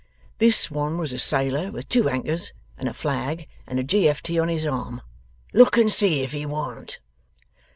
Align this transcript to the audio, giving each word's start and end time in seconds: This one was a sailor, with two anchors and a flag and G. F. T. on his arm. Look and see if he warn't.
This 0.39 0.71
one 0.71 0.97
was 0.97 1.13
a 1.13 1.19
sailor, 1.19 1.69
with 1.71 1.87
two 1.87 2.09
anchors 2.09 2.51
and 2.75 2.89
a 2.89 2.93
flag 2.95 3.47
and 3.67 3.87
G. 3.87 4.09
F. 4.09 4.23
T. 4.23 4.39
on 4.39 4.47
his 4.47 4.65
arm. 4.65 5.03
Look 5.53 5.77
and 5.77 5.91
see 5.93 6.21
if 6.21 6.31
he 6.31 6.43
warn't. 6.43 6.97